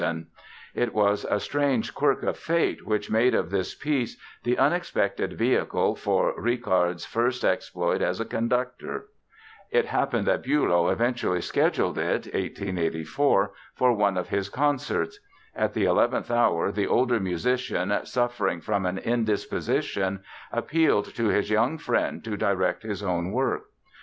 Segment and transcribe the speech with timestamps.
[0.03, 0.25] And
[0.73, 5.93] it was a strange quirk of fate which made of this piece the unexpected vehicle
[5.95, 9.09] for Richard's first exploit as a conductor!
[9.69, 15.19] It so happened that Bülow eventually scheduled it (1884) for one of his concerts.
[15.55, 20.21] At the eleventh hour the older musician, suffering from an indisposition,
[20.51, 23.65] appealed to his young friend to direct his own work.